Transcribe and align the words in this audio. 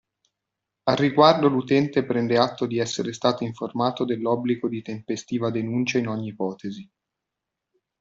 Al 0.85 0.95
riguardo 0.95 1.47
l'utente 1.47 2.03
prende 2.03 2.35
atto 2.35 2.65
di 2.65 2.79
essere 2.79 3.13
stato 3.13 3.43
informato 3.43 4.03
dell'obbligo 4.03 4.67
di 4.67 4.81
tempestiva 4.81 5.51
denuncia 5.51 5.99
in 5.99 6.07
ogni 6.07 6.29
ipotesi. 6.29 6.89